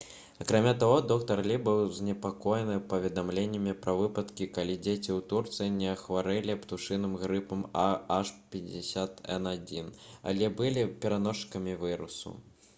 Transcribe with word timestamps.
акрамя 0.43 0.71
таго 0.83 0.95
доктар 1.09 1.41
лі 1.49 1.57
быў 1.65 1.81
занепакоены 1.97 2.77
паведамленнямі 2.93 3.75
пра 3.83 3.93
выпадкі 3.99 4.47
калі 4.55 4.77
дзеці 4.87 5.11
ў 5.17 5.25
турцыі 5.33 5.73
не 5.75 5.93
хварэлі 6.05 6.55
птушыным 6.63 7.13
грыпам 7.25 7.61
ah5n1 7.83 9.93
але 10.33 10.51
былі 10.63 10.89
пераносчыкамі 11.05 11.79
вірусу 11.85 12.35